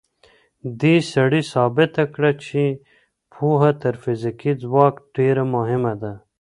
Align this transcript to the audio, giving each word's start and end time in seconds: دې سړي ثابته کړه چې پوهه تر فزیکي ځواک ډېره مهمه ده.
دې 0.81 0.95
سړي 1.13 1.41
ثابته 1.53 2.03
کړه 2.13 2.31
چې 2.45 2.61
پوهه 3.33 3.71
تر 3.81 3.93
فزیکي 4.03 4.51
ځواک 4.63 4.95
ډېره 5.15 5.43
مهمه 5.55 5.93
ده. 6.01 6.13